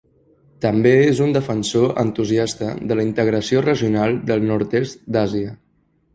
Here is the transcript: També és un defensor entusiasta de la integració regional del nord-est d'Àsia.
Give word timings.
També 0.63 0.93
és 1.09 1.19
un 1.25 1.35
defensor 1.35 1.93
entusiasta 2.05 2.71
de 2.93 2.99
la 3.01 3.07
integració 3.09 3.63
regional 3.67 4.19
del 4.33 4.45
nord-est 4.55 5.07
d'Àsia. 5.19 5.55